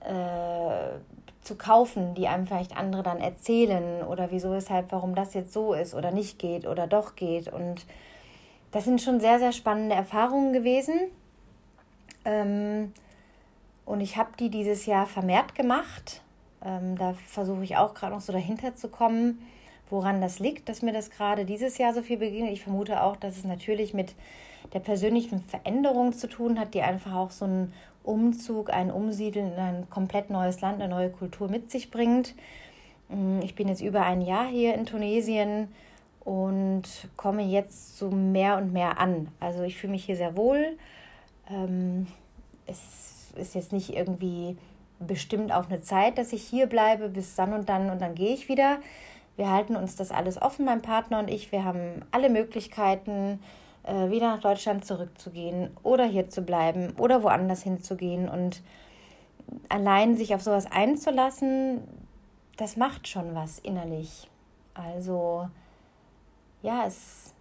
äh, 0.00 0.98
zu 1.42 1.56
kaufen, 1.56 2.14
die 2.14 2.28
einem 2.28 2.46
vielleicht 2.46 2.76
andere 2.76 3.02
dann 3.02 3.18
erzählen 3.18 4.02
oder 4.02 4.30
wieso, 4.30 4.52
weshalb, 4.52 4.92
warum 4.92 5.14
das 5.14 5.34
jetzt 5.34 5.52
so 5.52 5.72
ist 5.72 5.94
oder 5.94 6.10
nicht 6.10 6.38
geht 6.38 6.66
oder 6.66 6.86
doch 6.86 7.16
geht. 7.16 7.52
Und 7.52 7.86
das 8.72 8.84
sind 8.84 9.00
schon 9.00 9.20
sehr, 9.20 9.38
sehr 9.38 9.52
spannende 9.52 9.94
Erfahrungen 9.94 10.52
gewesen. 10.52 10.98
Ähm, 12.24 12.92
und 13.86 14.00
ich 14.00 14.16
habe 14.16 14.30
die 14.38 14.50
dieses 14.50 14.86
Jahr 14.86 15.06
vermehrt 15.06 15.54
gemacht. 15.54 16.22
Ähm, 16.64 16.96
da 16.98 17.14
versuche 17.26 17.64
ich 17.64 17.76
auch 17.76 17.94
gerade 17.94 18.14
noch 18.14 18.20
so 18.20 18.32
dahinter 18.32 18.76
zu 18.76 18.88
kommen 18.88 19.40
woran 19.90 20.20
das 20.20 20.38
liegt, 20.38 20.68
dass 20.68 20.82
mir 20.82 20.92
das 20.92 21.10
gerade 21.10 21.44
dieses 21.44 21.78
Jahr 21.78 21.92
so 21.92 22.02
viel 22.02 22.16
begegnet. 22.16 22.52
Ich 22.52 22.62
vermute 22.62 23.02
auch, 23.02 23.16
dass 23.16 23.36
es 23.36 23.44
natürlich 23.44 23.92
mit 23.92 24.14
der 24.72 24.80
persönlichen 24.80 25.42
Veränderung 25.42 26.12
zu 26.12 26.28
tun 26.28 26.58
hat, 26.58 26.74
die 26.74 26.82
einfach 26.82 27.14
auch 27.14 27.30
so 27.30 27.44
einen 27.44 27.72
Umzug, 28.02 28.70
ein 28.70 28.90
Umsiedeln 28.90 29.52
in 29.52 29.58
ein 29.58 29.90
komplett 29.90 30.30
neues 30.30 30.60
Land, 30.60 30.80
eine 30.80 30.92
neue 30.92 31.10
Kultur 31.10 31.48
mit 31.48 31.70
sich 31.70 31.90
bringt. 31.90 32.34
Mm, 33.08 33.40
ich 33.42 33.54
bin 33.54 33.68
jetzt 33.68 33.82
über 33.82 34.02
ein 34.02 34.22
Jahr 34.22 34.46
hier 34.46 34.74
in 34.74 34.86
Tunesien 34.86 35.68
und 36.24 36.82
komme 37.16 37.42
jetzt 37.42 37.98
so 37.98 38.10
mehr 38.10 38.56
und 38.56 38.72
mehr 38.72 38.98
an. 38.98 39.28
Also 39.40 39.62
ich 39.62 39.76
fühle 39.76 39.92
mich 39.92 40.04
hier 40.04 40.16
sehr 40.16 40.36
wohl. 40.36 40.78
Ähm, 41.50 42.06
es 42.66 43.32
ist 43.36 43.54
jetzt 43.54 43.72
nicht 43.72 43.90
irgendwie 43.94 44.56
bestimmt 44.98 45.52
auf 45.52 45.70
eine 45.70 45.80
Zeit, 45.82 46.18
dass 46.18 46.32
ich 46.32 46.42
hier 46.42 46.66
bleibe 46.66 47.08
bis 47.08 47.34
dann 47.34 47.52
und 47.52 47.68
dann 47.68 47.90
und 47.90 48.00
dann 48.00 48.14
gehe 48.14 48.34
ich 48.34 48.48
wieder, 48.48 48.78
wir 49.36 49.50
halten 49.50 49.74
uns 49.74 49.96
das 49.96 50.10
alles 50.10 50.40
offen, 50.40 50.66
mein 50.66 50.82
Partner 50.82 51.18
und 51.18 51.30
ich. 51.30 51.50
Wir 51.50 51.64
haben 51.64 52.04
alle 52.10 52.28
Möglichkeiten, 52.28 53.40
äh, 53.84 54.10
wieder 54.10 54.34
nach 54.34 54.40
Deutschland 54.40 54.84
zurückzugehen 54.84 55.70
oder 55.82 56.04
hier 56.04 56.28
zu 56.28 56.42
bleiben 56.42 56.94
oder 56.98 57.22
woanders 57.22 57.62
hinzugehen. 57.62 58.28
Und 58.28 58.62
allein 59.68 60.16
sich 60.16 60.34
auf 60.34 60.42
sowas 60.42 60.66
einzulassen, 60.70 61.82
das 62.56 62.76
macht 62.76 63.08
schon 63.08 63.34
was 63.34 63.58
innerlich. 63.58 64.28
Also 64.74 65.48
ja, 66.62 66.84
es, 66.86 67.34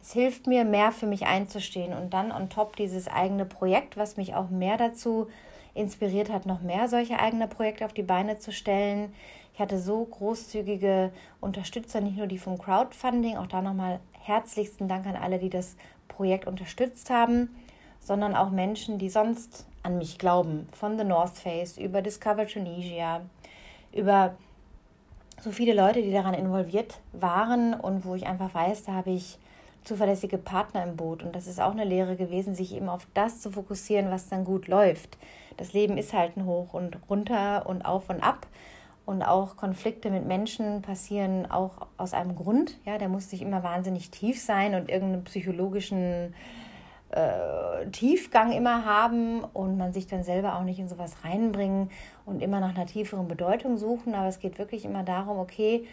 es 0.00 0.12
hilft 0.12 0.46
mir 0.46 0.64
mehr 0.64 0.92
für 0.92 1.06
mich 1.06 1.26
einzustehen 1.26 1.92
und 1.92 2.14
dann 2.14 2.32
on 2.32 2.48
top 2.48 2.76
dieses 2.76 3.08
eigene 3.08 3.44
Projekt, 3.44 3.96
was 3.96 4.16
mich 4.16 4.34
auch 4.34 4.50
mehr 4.50 4.76
dazu 4.76 5.28
inspiriert 5.74 6.30
hat, 6.30 6.46
noch 6.46 6.62
mehr 6.62 6.88
solche 6.88 7.18
eigene 7.18 7.48
Projekte 7.48 7.84
auf 7.84 7.92
die 7.92 8.02
Beine 8.02 8.38
zu 8.38 8.52
stellen. 8.52 9.12
Ich 9.52 9.60
hatte 9.60 9.78
so 9.78 10.04
großzügige 10.04 11.12
Unterstützer, 11.40 12.00
nicht 12.00 12.16
nur 12.16 12.26
die 12.26 12.38
vom 12.38 12.58
Crowdfunding, 12.58 13.36
auch 13.36 13.46
da 13.46 13.60
nochmal 13.60 14.00
herzlichsten 14.26 14.88
Dank 14.88 15.06
an 15.06 15.16
alle, 15.16 15.38
die 15.38 15.50
das 15.50 15.76
Projekt 16.08 16.46
unterstützt 16.46 17.10
haben, 17.10 17.54
sondern 18.00 18.34
auch 18.34 18.50
Menschen, 18.50 18.98
die 18.98 19.08
sonst 19.08 19.66
an 19.82 19.98
mich 19.98 20.18
glauben. 20.18 20.66
Von 20.72 20.98
The 20.98 21.04
North 21.04 21.36
Face 21.36 21.78
über 21.78 22.02
Discover 22.02 22.46
Tunisia, 22.46 23.22
über 23.92 24.34
so 25.40 25.50
viele 25.50 25.74
Leute, 25.74 26.02
die 26.02 26.12
daran 26.12 26.34
involviert 26.34 27.00
waren 27.12 27.74
und 27.74 28.04
wo 28.04 28.14
ich 28.14 28.26
einfach 28.26 28.54
weiß, 28.54 28.84
da 28.84 28.92
habe 28.92 29.10
ich 29.10 29.38
zuverlässige 29.84 30.38
Partner 30.38 30.82
im 30.82 30.96
Boot. 30.96 31.22
Und 31.22 31.36
das 31.36 31.46
ist 31.46 31.60
auch 31.60 31.72
eine 31.72 31.84
Lehre 31.84 32.16
gewesen, 32.16 32.54
sich 32.54 32.74
eben 32.74 32.88
auf 32.88 33.06
das 33.14 33.40
zu 33.40 33.50
fokussieren, 33.50 34.10
was 34.10 34.28
dann 34.28 34.44
gut 34.44 34.68
läuft. 34.68 35.18
Das 35.56 35.72
Leben 35.72 35.98
ist 35.98 36.12
halt 36.12 36.36
ein 36.36 36.46
Hoch 36.46 36.72
und 36.72 36.98
runter 37.08 37.66
und 37.66 37.84
auf 37.84 38.08
und 38.08 38.22
ab. 38.22 38.46
Und 39.06 39.22
auch 39.22 39.56
Konflikte 39.56 40.10
mit 40.10 40.26
Menschen 40.26 40.80
passieren 40.80 41.50
auch 41.50 41.86
aus 41.98 42.14
einem 42.14 42.34
Grund. 42.36 42.78
Ja, 42.86 42.96
der 42.96 43.08
muss 43.08 43.30
nicht 43.32 43.42
immer 43.42 43.62
wahnsinnig 43.62 44.10
tief 44.10 44.40
sein 44.40 44.74
und 44.74 44.88
irgendeinen 44.88 45.24
psychologischen 45.24 46.34
äh, 47.10 47.86
Tiefgang 47.92 48.52
immer 48.52 48.86
haben 48.86 49.44
und 49.44 49.76
man 49.76 49.92
sich 49.92 50.06
dann 50.06 50.24
selber 50.24 50.56
auch 50.56 50.62
nicht 50.62 50.78
in 50.78 50.88
sowas 50.88 51.16
reinbringen 51.22 51.90
und 52.24 52.40
immer 52.42 52.60
nach 52.60 52.74
einer 52.74 52.86
tieferen 52.86 53.28
Bedeutung 53.28 53.76
suchen. 53.76 54.14
Aber 54.14 54.28
es 54.28 54.40
geht 54.40 54.58
wirklich 54.58 54.86
immer 54.86 55.02
darum, 55.02 55.38
okay, 55.38 55.86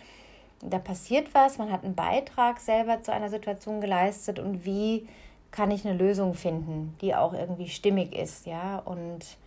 da 0.64 0.80
passiert 0.80 1.34
was, 1.34 1.58
man 1.58 1.72
hat 1.72 1.84
einen 1.84 1.96
Beitrag 1.96 2.60
selber 2.60 3.02
zu 3.02 3.12
einer 3.12 3.30
Situation 3.30 3.82
geleistet 3.82 4.40
und 4.40 4.66
wie 4.66 5.08
kann 5.52 5.70
ich 5.70 5.86
eine 5.86 5.98
Lösung 5.98 6.34
finden, 6.34 6.96
die 7.02 7.14
auch 7.14 7.34
irgendwie 7.34 7.68
stimmig 7.68 8.16
ist, 8.16 8.46
ja, 8.46 8.80
und 8.80 9.38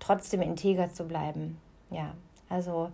trotzdem 0.00 0.42
integer 0.42 0.92
zu 0.92 1.04
bleiben. 1.04 1.58
Ja, 1.90 2.14
also 2.54 2.90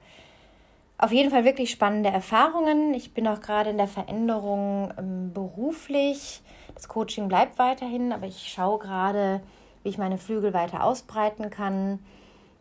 auf 0.98 1.12
jeden 1.12 1.30
Fall 1.30 1.44
wirklich 1.44 1.70
spannende 1.70 2.10
Erfahrungen. 2.10 2.92
Ich 2.94 3.14
bin 3.14 3.28
auch 3.28 3.40
gerade 3.40 3.70
in 3.70 3.78
der 3.78 3.88
Veränderung 3.88 4.92
ähm, 4.98 5.32
beruflich. 5.32 6.42
Das 6.74 6.88
Coaching 6.88 7.28
bleibt 7.28 7.58
weiterhin, 7.58 8.12
aber 8.12 8.26
ich 8.26 8.48
schaue 8.48 8.78
gerade, 8.78 9.40
wie 9.82 9.90
ich 9.90 9.98
meine 9.98 10.18
Flügel 10.18 10.52
weiter 10.52 10.84
ausbreiten 10.84 11.50
kann, 11.50 12.00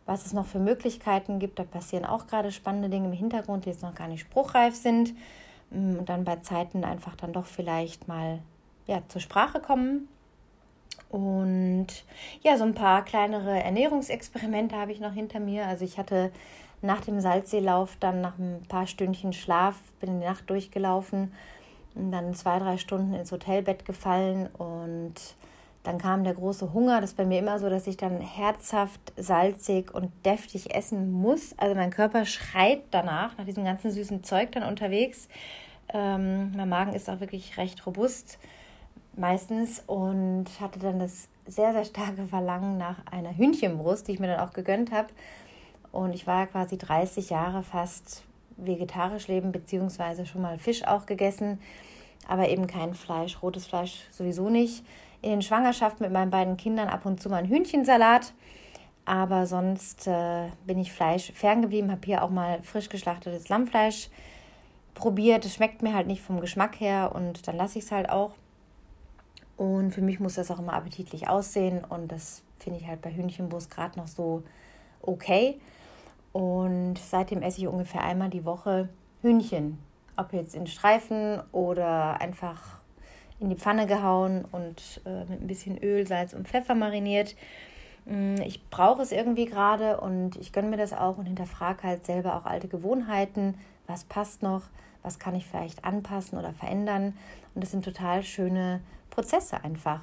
was 0.06 0.26
es 0.26 0.32
noch 0.32 0.46
für 0.46 0.58
Möglichkeiten 0.58 1.38
gibt. 1.38 1.58
Da 1.58 1.64
passieren 1.64 2.04
auch 2.04 2.26
gerade 2.26 2.52
spannende 2.52 2.88
Dinge 2.88 3.08
im 3.08 3.12
Hintergrund, 3.12 3.64
die 3.64 3.70
jetzt 3.70 3.82
noch 3.82 3.94
gar 3.94 4.08
nicht 4.08 4.20
spruchreif 4.20 4.74
sind. 4.74 5.14
Mm, 5.70 5.98
und 5.98 6.08
dann 6.08 6.24
bei 6.24 6.36
Zeiten 6.36 6.84
einfach 6.84 7.16
dann 7.16 7.32
doch 7.32 7.46
vielleicht 7.46 8.08
mal 8.08 8.38
ja, 8.86 9.02
zur 9.08 9.20
Sprache 9.20 9.60
kommen. 9.60 10.08
Und 11.10 11.88
ja, 12.42 12.56
so 12.56 12.64
ein 12.64 12.74
paar 12.74 13.04
kleinere 13.04 13.62
Ernährungsexperimente 13.62 14.76
habe 14.76 14.92
ich 14.92 15.00
noch 15.00 15.12
hinter 15.12 15.40
mir. 15.40 15.66
Also 15.66 15.84
ich 15.84 15.98
hatte 15.98 16.30
nach 16.82 17.00
dem 17.00 17.20
Salzseelauf 17.20 17.96
dann 18.00 18.20
nach 18.20 18.38
ein 18.38 18.62
paar 18.68 18.86
Stündchen 18.86 19.32
Schlaf, 19.32 19.76
bin 20.00 20.10
in 20.10 20.20
die 20.20 20.26
Nacht 20.26 20.48
durchgelaufen 20.48 21.32
und 21.94 22.12
dann 22.12 22.34
zwei, 22.34 22.58
drei 22.58 22.78
Stunden 22.78 23.14
ins 23.14 23.32
Hotelbett 23.32 23.84
gefallen 23.84 24.48
und 24.56 25.14
dann 25.82 25.98
kam 25.98 26.24
der 26.24 26.34
große 26.34 26.72
Hunger. 26.72 27.00
Das 27.00 27.10
ist 27.10 27.16
bei 27.16 27.24
mir 27.24 27.38
immer 27.38 27.58
so, 27.58 27.70
dass 27.70 27.86
ich 27.86 27.96
dann 27.96 28.20
herzhaft, 28.20 29.00
salzig 29.16 29.94
und 29.94 30.12
deftig 30.26 30.74
essen 30.74 31.10
muss. 31.10 31.54
Also 31.58 31.74
mein 31.74 31.90
Körper 31.90 32.26
schreit 32.26 32.82
danach, 32.90 33.36
nach 33.38 33.46
diesem 33.46 33.64
ganzen 33.64 33.90
süßen 33.90 34.22
Zeug 34.22 34.52
dann 34.52 34.62
unterwegs. 34.62 35.28
Ähm, 35.92 36.52
mein 36.54 36.68
Magen 36.68 36.92
ist 36.92 37.08
auch 37.08 37.20
wirklich 37.20 37.56
recht 37.56 37.86
robust 37.86 38.38
meistens 39.16 39.82
und 39.86 40.46
hatte 40.60 40.78
dann 40.78 40.98
das 40.98 41.28
sehr, 41.46 41.72
sehr 41.72 41.84
starke 41.84 42.26
Verlangen 42.26 42.78
nach 42.78 43.06
einer 43.10 43.36
Hühnchenbrust, 43.36 44.06
die 44.06 44.12
ich 44.12 44.20
mir 44.20 44.28
dann 44.28 44.40
auch 44.40 44.52
gegönnt 44.52 44.92
habe. 44.92 45.08
Und 45.92 46.12
ich 46.12 46.26
war 46.26 46.46
quasi 46.46 46.78
30 46.78 47.30
Jahre 47.30 47.62
fast 47.62 48.24
vegetarisch 48.56 49.28
leben, 49.28 49.52
beziehungsweise 49.52 50.26
schon 50.26 50.42
mal 50.42 50.58
Fisch 50.58 50.84
auch 50.86 51.06
gegessen, 51.06 51.60
aber 52.28 52.48
eben 52.48 52.66
kein 52.66 52.94
Fleisch, 52.94 53.42
rotes 53.42 53.66
Fleisch 53.66 54.06
sowieso 54.10 54.50
nicht. 54.50 54.84
In 55.22 55.30
den 55.30 55.42
Schwangerschaften 55.42 56.04
mit 56.04 56.12
meinen 56.12 56.30
beiden 56.30 56.56
Kindern 56.56 56.88
ab 56.88 57.06
und 57.06 57.20
zu 57.20 57.28
mal 57.28 57.38
ein 57.38 57.48
Hühnchensalat, 57.48 58.32
aber 59.04 59.46
sonst 59.46 60.06
äh, 60.06 60.48
bin 60.66 60.78
ich 60.78 60.92
Fleisch 60.92 61.32
ferngeblieben, 61.32 61.90
habe 61.90 62.04
hier 62.04 62.22
auch 62.22 62.30
mal 62.30 62.62
frisch 62.62 62.88
geschlachtetes 62.88 63.48
Lammfleisch 63.48 64.08
probiert. 64.94 65.44
Es 65.44 65.54
schmeckt 65.54 65.82
mir 65.82 65.94
halt 65.94 66.06
nicht 66.06 66.22
vom 66.22 66.40
Geschmack 66.40 66.78
her 66.80 67.12
und 67.14 67.46
dann 67.48 67.56
lasse 67.56 67.78
ich 67.78 67.84
es 67.86 67.92
halt 67.92 68.10
auch. 68.10 68.32
Und 69.56 69.92
für 69.92 70.00
mich 70.00 70.20
muss 70.20 70.34
das 70.34 70.50
auch 70.50 70.58
immer 70.58 70.72
appetitlich 70.72 71.28
aussehen 71.28 71.84
und 71.84 72.10
das 72.12 72.42
finde 72.58 72.78
ich 72.78 72.86
halt 72.86 73.02
bei 73.02 73.12
Hühnchenbrust 73.12 73.70
gerade 73.70 73.98
noch 73.98 74.06
so 74.06 74.42
okay. 75.02 75.58
Und 76.32 76.98
seitdem 76.98 77.42
esse 77.42 77.60
ich 77.60 77.66
ungefähr 77.66 78.02
einmal 78.04 78.30
die 78.30 78.44
Woche 78.44 78.88
Hühnchen. 79.22 79.78
Ob 80.16 80.32
jetzt 80.32 80.54
in 80.54 80.66
Streifen 80.66 81.40
oder 81.52 82.20
einfach 82.20 82.80
in 83.40 83.48
die 83.48 83.56
Pfanne 83.56 83.86
gehauen 83.86 84.44
und 84.52 85.00
äh, 85.06 85.24
mit 85.24 85.40
ein 85.40 85.46
bisschen 85.46 85.78
Öl, 85.82 86.06
Salz 86.06 86.34
und 86.34 86.46
Pfeffer 86.46 86.74
mariniert. 86.74 87.34
Mm, 88.04 88.36
ich 88.42 88.68
brauche 88.68 89.02
es 89.02 89.12
irgendwie 89.12 89.46
gerade 89.46 90.00
und 90.00 90.36
ich 90.36 90.52
gönne 90.52 90.68
mir 90.68 90.76
das 90.76 90.92
auch 90.92 91.16
und 91.18 91.26
hinterfrage 91.26 91.82
halt 91.82 92.04
selber 92.04 92.36
auch 92.36 92.44
alte 92.44 92.68
Gewohnheiten. 92.68 93.54
Was 93.86 94.04
passt 94.04 94.42
noch? 94.42 94.62
Was 95.02 95.18
kann 95.18 95.34
ich 95.34 95.46
vielleicht 95.46 95.84
anpassen 95.84 96.38
oder 96.38 96.52
verändern? 96.52 97.16
Und 97.54 97.64
das 97.64 97.70
sind 97.70 97.84
total 97.84 98.22
schöne 98.22 98.80
Prozesse 99.08 99.64
einfach. 99.64 100.02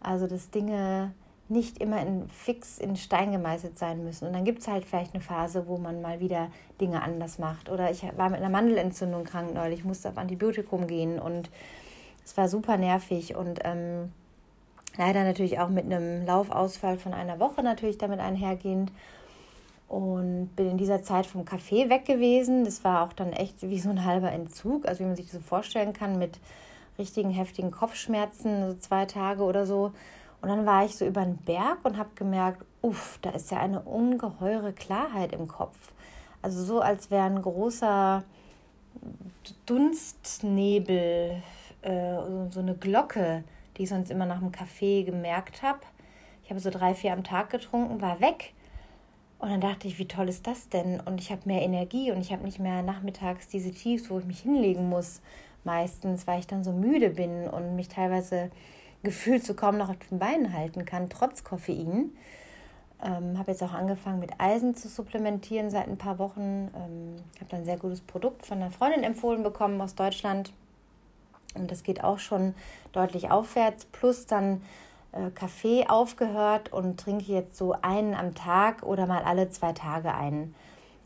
Also, 0.00 0.28
dass 0.28 0.50
Dinge 0.50 1.12
nicht 1.48 1.78
immer 1.78 2.00
in, 2.00 2.28
fix 2.28 2.78
in 2.78 2.96
Stein 2.96 3.32
gemeißelt 3.32 3.78
sein 3.78 4.04
müssen. 4.04 4.26
Und 4.26 4.32
dann 4.32 4.44
gibt 4.44 4.60
es 4.60 4.68
halt 4.68 4.84
vielleicht 4.84 5.14
eine 5.14 5.22
Phase, 5.22 5.66
wo 5.66 5.78
man 5.78 6.02
mal 6.02 6.20
wieder 6.20 6.50
Dinge 6.80 7.02
anders 7.02 7.38
macht. 7.38 7.70
Oder 7.70 7.90
ich 7.90 8.02
war 8.16 8.30
mit 8.30 8.40
einer 8.40 8.48
Mandelentzündung 8.48 9.24
krank 9.24 9.54
neulich, 9.54 9.84
musste 9.84 10.08
auf 10.08 10.18
Antibiotikum 10.18 10.86
gehen 10.86 11.18
und 11.18 11.48
es 12.24 12.36
war 12.36 12.48
super 12.48 12.76
nervig 12.76 13.36
und 13.36 13.60
ähm, 13.62 14.12
leider 14.96 15.22
natürlich 15.22 15.60
auch 15.60 15.68
mit 15.68 15.84
einem 15.84 16.26
Laufausfall 16.26 16.98
von 16.98 17.14
einer 17.14 17.38
Woche 17.38 17.62
natürlich 17.62 17.98
damit 17.98 18.18
einhergehend. 18.18 18.90
Und 19.88 20.50
bin 20.56 20.68
in 20.68 20.78
dieser 20.78 21.02
Zeit 21.02 21.26
vom 21.26 21.44
Kaffee 21.44 21.88
weg 21.88 22.06
gewesen. 22.06 22.64
Das 22.64 22.82
war 22.82 23.04
auch 23.04 23.12
dann 23.12 23.32
echt 23.32 23.62
wie 23.62 23.78
so 23.78 23.88
ein 23.88 24.04
halber 24.04 24.32
Entzug, 24.32 24.84
also 24.88 25.04
wie 25.04 25.06
man 25.06 25.14
sich 25.14 25.26
das 25.26 25.34
so 25.34 25.40
vorstellen 25.40 25.92
kann, 25.92 26.18
mit 26.18 26.40
richtigen 26.98 27.30
heftigen 27.30 27.70
Kopfschmerzen, 27.70 28.66
so 28.66 28.78
zwei 28.78 29.04
Tage 29.04 29.44
oder 29.44 29.64
so. 29.64 29.92
Und 30.46 30.52
dann 30.52 30.64
war 30.64 30.84
ich 30.84 30.94
so 30.94 31.04
über 31.04 31.24
den 31.24 31.38
Berg 31.38 31.78
und 31.82 31.98
habe 31.98 32.10
gemerkt, 32.14 32.64
uff, 32.80 33.18
da 33.20 33.30
ist 33.30 33.50
ja 33.50 33.58
eine 33.58 33.80
ungeheure 33.80 34.72
Klarheit 34.72 35.32
im 35.32 35.48
Kopf. 35.48 35.76
Also 36.40 36.62
so, 36.62 36.80
als 36.80 37.10
wäre 37.10 37.24
ein 37.24 37.42
großer 37.42 38.22
Dunstnebel, 39.66 41.42
äh, 41.82 42.16
so 42.50 42.60
eine 42.60 42.76
Glocke, 42.76 43.42
die 43.76 43.82
ich 43.82 43.88
sonst 43.88 44.08
immer 44.08 44.24
nach 44.24 44.38
dem 44.38 44.52
Kaffee 44.52 45.02
gemerkt 45.02 45.64
habe. 45.64 45.80
Ich 46.44 46.50
habe 46.50 46.60
so 46.60 46.70
drei, 46.70 46.94
vier 46.94 47.12
am 47.12 47.24
Tag 47.24 47.50
getrunken, 47.50 48.00
war 48.00 48.20
weg. 48.20 48.54
Und 49.40 49.50
dann 49.50 49.60
dachte 49.60 49.88
ich, 49.88 49.98
wie 49.98 50.06
toll 50.06 50.28
ist 50.28 50.46
das 50.46 50.68
denn? 50.68 51.00
Und 51.00 51.20
ich 51.20 51.32
habe 51.32 51.42
mehr 51.46 51.62
Energie 51.62 52.12
und 52.12 52.20
ich 52.20 52.32
habe 52.32 52.44
nicht 52.44 52.60
mehr 52.60 52.84
nachmittags 52.84 53.48
diese 53.48 53.72
Tiefs, 53.72 54.10
wo 54.10 54.20
ich 54.20 54.24
mich 54.24 54.42
hinlegen 54.42 54.88
muss, 54.88 55.22
meistens, 55.64 56.28
weil 56.28 56.38
ich 56.38 56.46
dann 56.46 56.62
so 56.62 56.70
müde 56.70 57.10
bin 57.10 57.48
und 57.48 57.74
mich 57.74 57.88
teilweise 57.88 58.52
gefühlt 59.06 59.46
so 59.46 59.54
kaum 59.54 59.78
noch 59.78 59.88
auf 59.88 59.96
den 60.10 60.18
Beinen 60.18 60.52
halten 60.52 60.84
kann, 60.84 61.08
trotz 61.08 61.44
Koffein. 61.44 62.10
Ähm, 63.02 63.38
habe 63.38 63.52
jetzt 63.52 63.62
auch 63.62 63.72
angefangen 63.72 64.18
mit 64.18 64.32
Eisen 64.38 64.74
zu 64.74 64.88
supplementieren 64.88 65.70
seit 65.70 65.86
ein 65.86 65.96
paar 65.96 66.18
Wochen. 66.18 66.70
Ähm, 66.74 67.16
habe 67.36 67.50
dann 67.50 67.60
ein 67.60 67.64
sehr 67.64 67.76
gutes 67.76 68.00
Produkt 68.00 68.44
von 68.44 68.58
einer 68.58 68.72
Freundin 68.72 69.04
empfohlen 69.04 69.44
bekommen 69.44 69.80
aus 69.80 69.94
Deutschland. 69.94 70.52
Und 71.54 71.70
das 71.70 71.84
geht 71.84 72.02
auch 72.02 72.18
schon 72.18 72.54
deutlich 72.92 73.30
aufwärts. 73.30 73.84
Plus 73.84 74.26
dann 74.26 74.60
äh, 75.12 75.30
Kaffee 75.30 75.86
aufgehört 75.86 76.72
und 76.72 76.98
trinke 76.98 77.30
jetzt 77.32 77.56
so 77.56 77.76
einen 77.80 78.14
am 78.14 78.34
Tag 78.34 78.82
oder 78.82 79.06
mal 79.06 79.22
alle 79.22 79.50
zwei 79.50 79.72
Tage 79.72 80.12
einen. 80.12 80.54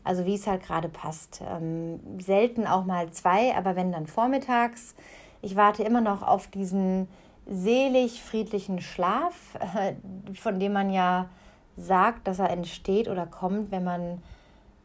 Also 0.03 0.25
wie 0.25 0.33
es 0.35 0.47
halt 0.47 0.63
gerade 0.63 0.89
passt. 0.89 1.43
Ähm, 1.47 1.99
selten 2.19 2.65
auch 2.65 2.85
mal 2.85 3.11
zwei, 3.11 3.55
aber 3.55 3.75
wenn 3.75 3.91
dann 3.91 4.07
vormittags. 4.07 4.95
Ich 5.43 5.55
warte 5.55 5.83
immer 5.83 6.01
noch 6.01 6.23
auf 6.23 6.47
diesen 6.47 7.07
selig 7.45 8.21
friedlichen 8.21 8.81
Schlaf, 8.81 9.55
äh, 9.75 9.93
von 10.33 10.59
dem 10.59 10.73
man 10.73 10.89
ja 10.89 11.29
sagt, 11.75 12.27
dass 12.27 12.39
er 12.39 12.49
entsteht 12.49 13.07
oder 13.07 13.25
kommt, 13.25 13.71
wenn 13.71 13.83
man 13.83 14.21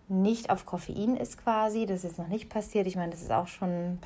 nicht 0.09 0.51
auf 0.51 0.67
Koffein 0.67 1.17
ist 1.17 1.43
quasi. 1.43 1.87
Das 1.87 2.05
ist 2.05 2.19
noch 2.19 2.29
nicht 2.29 2.49
passiert. 2.49 2.87
Ich 2.87 2.97
meine, 2.97 3.11
das 3.11 3.23
ist 3.23 3.33
auch 3.33 3.49
schon 3.49 3.99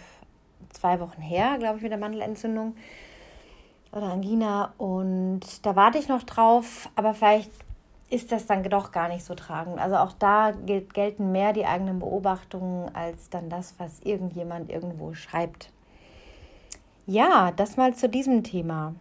zwei 0.70 1.00
Wochen 1.00 1.20
her, 1.20 1.56
glaube 1.58 1.76
ich, 1.76 1.82
mit 1.82 1.92
der 1.92 1.98
Mandelentzündung 1.98 2.74
oder 3.92 4.12
Angina. 4.12 4.72
Und 4.78 5.64
da 5.64 5.76
warte 5.76 5.98
ich 5.98 6.08
noch 6.08 6.22
drauf, 6.22 6.88
aber 6.96 7.14
vielleicht 7.14 7.50
ist 8.08 8.32
das 8.32 8.46
dann 8.46 8.62
doch 8.64 8.90
gar 8.90 9.08
nicht 9.08 9.24
so 9.24 9.34
tragend. 9.34 9.78
Also 9.78 9.96
auch 9.96 10.12
da 10.12 10.50
gelten 10.50 11.32
mehr 11.32 11.52
die 11.52 11.66
eigenen 11.66 12.00
Beobachtungen 12.00 12.94
als 12.94 13.30
dann 13.30 13.48
das, 13.48 13.74
was 13.78 14.00
irgendjemand 14.00 14.68
irgendwo 14.68 15.14
schreibt. 15.14 15.70
Ja, 17.06 17.52
das 17.52 17.76
mal 17.76 17.94
zu 17.94 18.08
diesem 18.08 18.44
Thema. 18.44 18.94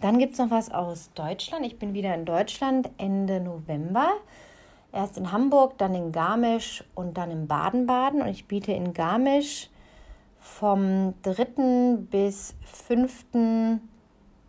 Dann 0.00 0.18
gibt 0.18 0.32
es 0.32 0.38
noch 0.38 0.50
was 0.50 0.70
aus 0.70 1.10
Deutschland. 1.14 1.64
Ich 1.64 1.78
bin 1.78 1.94
wieder 1.94 2.14
in 2.14 2.24
Deutschland 2.24 2.90
Ende 2.98 3.40
November. 3.40 4.08
Erst 4.92 5.16
in 5.16 5.32
Hamburg, 5.32 5.78
dann 5.78 5.94
in 5.94 6.12
Garmisch 6.12 6.84
und 6.94 7.16
dann 7.16 7.30
in 7.30 7.46
Baden-Baden. 7.46 8.20
Und 8.20 8.28
ich 8.28 8.46
biete 8.46 8.72
in 8.72 8.92
Garmisch 8.92 9.70
vom 10.40 11.14
3. 11.22 11.98
bis 12.10 12.54
5. 12.64 13.80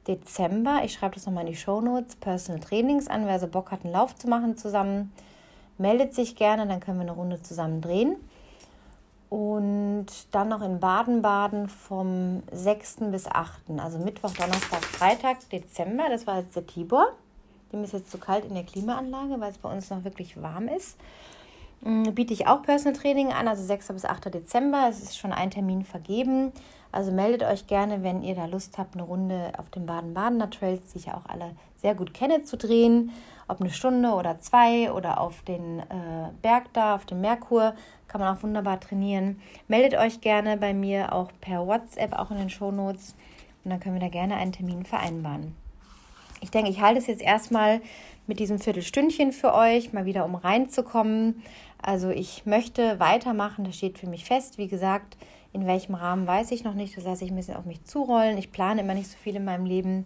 Dezember, 0.08 0.82
ich 0.84 0.94
schreibe 0.94 1.16
das 1.16 1.26
nochmal 1.26 1.46
in 1.46 1.52
die 1.52 1.58
Show 1.58 1.80
Notes, 1.80 2.16
Personal 2.18 2.60
Trainings 2.60 3.08
an. 3.08 3.26
Wer 3.26 3.40
so 3.40 3.48
Bock 3.48 3.72
hat, 3.72 3.86
einen 3.86 3.94
Lauf 3.94 4.16
zu 4.16 4.28
machen 4.28 4.58
zusammen, 4.58 5.14
meldet 5.78 6.14
sich 6.14 6.36
gerne, 6.36 6.68
dann 6.68 6.80
können 6.80 6.98
wir 6.98 7.04
eine 7.04 7.14
Runde 7.14 7.42
zusammen 7.42 7.80
drehen. 7.80 8.18
Und 9.34 10.06
dann 10.30 10.50
noch 10.50 10.62
in 10.62 10.80
Baden-Baden 10.80 11.68
vom 11.68 12.44
6. 12.52 12.98
bis 13.10 13.26
8. 13.26 13.64
Also 13.78 13.98
Mittwoch, 13.98 14.30
Donnerstag, 14.30 14.86
Freitag, 14.86 15.50
Dezember. 15.50 16.04
Das 16.08 16.28
war 16.28 16.38
jetzt 16.38 16.56
der 16.56 16.68
Tibor. 16.68 17.08
Dem 17.72 17.84
ist 17.84 17.94
jetzt 17.94 18.12
zu 18.12 18.20
kalt 18.20 18.46
in 18.46 18.54
der 18.54 18.64
Klimaanlage, 18.64 19.40
weil 19.40 19.50
es 19.50 19.58
bei 19.58 19.74
uns 19.74 19.90
noch 19.90 20.04
wirklich 20.04 20.40
warm 20.40 20.68
ist. 20.68 21.00
Mm, 21.82 22.12
biete 22.12 22.32
ich 22.32 22.46
auch 22.46 22.62
Personal 22.62 22.94
Training 22.94 23.34
an, 23.34 23.48
also 23.48 23.64
6. 23.64 23.88
bis 23.94 24.06
8. 24.06 24.32
Dezember. 24.32 24.86
Es 24.88 25.02
ist 25.02 25.18
schon 25.18 25.34
ein 25.34 25.50
Termin 25.50 25.84
vergeben. 25.84 26.52
Also 26.92 27.12
meldet 27.12 27.42
euch 27.42 27.66
gerne, 27.66 28.04
wenn 28.04 28.22
ihr 28.22 28.36
da 28.36 28.46
Lust 28.46 28.78
habt, 28.78 28.94
eine 28.94 29.02
Runde 29.02 29.54
auf 29.58 29.68
den 29.72 29.88
Baden-Badener 29.88 30.52
Trails, 30.52 30.92
die 30.92 31.00
ich 31.00 31.06
ja 31.08 31.18
auch 31.18 31.28
alle 31.28 31.56
sehr 31.78 31.96
gut 31.96 32.14
kenne, 32.14 32.44
zu 32.44 32.56
drehen. 32.56 33.12
Ob 33.48 33.62
eine 33.62 33.72
Stunde 33.72 34.12
oder 34.12 34.40
zwei 34.42 34.92
oder 34.92 35.20
auf 35.20 35.42
den 35.42 35.80
äh, 35.80 36.30
Berg 36.44 36.72
da, 36.74 36.94
auf 36.94 37.06
dem 37.06 37.20
Merkur, 37.20 37.74
kann 38.14 38.22
man 38.22 38.38
auch 38.38 38.44
wunderbar 38.44 38.80
trainieren. 38.80 39.42
Meldet 39.68 40.00
euch 40.00 40.22
gerne 40.22 40.56
bei 40.58 40.76
mir 40.76 41.14
auch 41.14 41.32
per 41.42 41.66
WhatsApp, 41.66 42.14
auch 42.14 42.30
in 42.30 42.38
den 42.38 42.52
Show 42.52 42.72
Notes. 42.72 43.16
Und 43.64 43.72
dann 43.72 43.80
können 43.80 43.96
wir 43.96 44.02
da 44.02 44.08
gerne 44.08 44.36
einen 44.36 44.52
Termin 44.52 44.86
vereinbaren. 44.86 45.56
Ich 46.40 46.52
denke, 46.52 46.70
ich 46.70 46.80
halte 46.80 47.00
es 47.00 47.08
jetzt 47.08 47.24
erstmal 47.24 47.82
mit 48.28 48.40
diesem 48.40 48.60
Viertelstündchen 48.60 49.32
für 49.32 49.56
euch, 49.56 49.94
mal 49.94 50.06
wieder 50.06 50.26
um 50.26 50.36
reinzukommen. 50.36 51.42
Also 51.82 52.12
ich 52.12 52.46
möchte 52.46 53.00
weitermachen, 53.00 53.64
das 53.66 53.78
steht 53.78 53.98
für 53.98 54.08
mich 54.08 54.26
fest. 54.26 54.60
Wie 54.60 54.68
gesagt, 54.68 55.18
in 55.52 55.66
welchem 55.66 55.96
Rahmen 55.96 56.28
weiß 56.28 56.52
ich 56.52 56.64
noch 56.64 56.76
nicht. 56.76 56.96
Das 56.96 57.06
lasse 57.06 57.26
ich 57.26 57.32
ein 57.32 57.36
bisschen 57.36 57.58
auf 57.58 57.66
mich 57.66 57.84
zurollen. 57.84 58.38
Ich 58.38 58.52
plane 58.52 58.82
immer 58.82 58.94
nicht 58.94 59.10
so 59.10 59.18
viel 59.18 59.38
in 59.38 59.46
meinem 59.46 59.66
Leben 59.66 60.06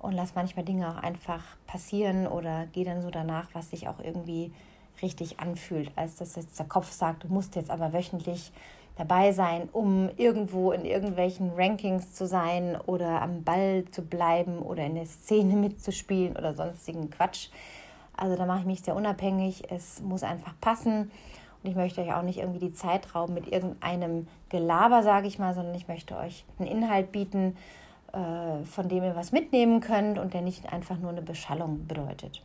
und 0.00 0.12
lasse 0.12 0.32
manchmal 0.34 0.64
Dinge 0.64 0.90
auch 0.90 1.00
einfach 1.00 1.44
passieren 1.68 2.26
oder 2.26 2.66
gehe 2.66 2.84
dann 2.84 3.00
so 3.00 3.10
danach, 3.10 3.50
was 3.52 3.70
sich 3.70 3.86
auch 3.86 4.00
irgendwie 4.00 4.50
richtig 5.02 5.40
anfühlt, 5.40 5.90
als 5.96 6.16
dass 6.16 6.36
jetzt 6.36 6.58
der 6.58 6.66
Kopf 6.66 6.90
sagt, 6.90 7.24
du 7.24 7.28
musst 7.28 7.56
jetzt 7.56 7.70
aber 7.70 7.92
wöchentlich 7.92 8.52
dabei 8.96 9.32
sein, 9.32 9.68
um 9.72 10.10
irgendwo 10.16 10.72
in 10.72 10.84
irgendwelchen 10.84 11.52
Rankings 11.56 12.14
zu 12.14 12.26
sein 12.26 12.76
oder 12.86 13.22
am 13.22 13.44
Ball 13.44 13.84
zu 13.90 14.02
bleiben 14.02 14.58
oder 14.58 14.84
in 14.84 14.96
der 14.96 15.06
Szene 15.06 15.54
mitzuspielen 15.56 16.36
oder 16.36 16.54
sonstigen 16.54 17.08
Quatsch. 17.10 17.48
Also 18.16 18.36
da 18.36 18.46
mache 18.46 18.60
ich 18.60 18.66
mich 18.66 18.82
sehr 18.82 18.96
unabhängig. 18.96 19.70
Es 19.70 20.02
muss 20.02 20.24
einfach 20.24 20.54
passen. 20.60 21.12
Und 21.62 21.70
ich 21.70 21.76
möchte 21.76 22.00
euch 22.02 22.12
auch 22.12 22.22
nicht 22.22 22.38
irgendwie 22.38 22.58
die 22.58 22.72
Zeit 22.72 23.14
rauben 23.14 23.34
mit 23.34 23.48
irgendeinem 23.48 24.26
Gelaber, 24.48 25.02
sage 25.02 25.28
ich 25.28 25.38
mal, 25.38 25.54
sondern 25.54 25.74
ich 25.74 25.88
möchte 25.88 26.16
euch 26.16 26.44
einen 26.58 26.68
Inhalt 26.68 27.12
bieten, 27.12 27.56
äh, 28.12 28.64
von 28.64 28.88
dem 28.88 29.04
ihr 29.04 29.14
was 29.14 29.32
mitnehmen 29.32 29.80
könnt 29.80 30.18
und 30.18 30.34
der 30.34 30.42
nicht 30.42 30.72
einfach 30.72 30.98
nur 30.98 31.10
eine 31.10 31.22
Beschallung 31.22 31.86
bedeutet. 31.86 32.42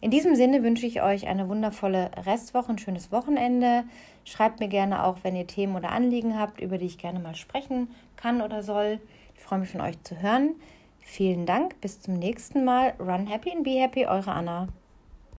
In 0.00 0.12
diesem 0.12 0.36
Sinne 0.36 0.62
wünsche 0.62 0.86
ich 0.86 1.02
euch 1.02 1.26
eine 1.26 1.48
wundervolle 1.48 2.10
Restwoche, 2.24 2.70
ein 2.70 2.78
schönes 2.78 3.10
Wochenende. 3.10 3.84
Schreibt 4.24 4.60
mir 4.60 4.68
gerne 4.68 5.04
auch, 5.04 5.18
wenn 5.22 5.34
ihr 5.34 5.46
Themen 5.46 5.74
oder 5.74 5.90
Anliegen 5.90 6.38
habt, 6.38 6.60
über 6.60 6.78
die 6.78 6.86
ich 6.86 6.98
gerne 6.98 7.18
mal 7.18 7.34
sprechen 7.34 7.88
kann 8.16 8.40
oder 8.40 8.62
soll. 8.62 9.00
Ich 9.34 9.40
freue 9.42 9.58
mich 9.58 9.70
von 9.70 9.80
euch 9.80 10.00
zu 10.02 10.20
hören. 10.22 10.54
Vielen 11.00 11.46
Dank, 11.46 11.80
bis 11.80 12.00
zum 12.00 12.14
nächsten 12.14 12.64
Mal. 12.64 12.94
Run 13.00 13.26
happy 13.26 13.50
and 13.50 13.64
be 13.64 13.80
happy, 13.80 14.06
eure 14.06 14.30
Anna. 14.30 14.68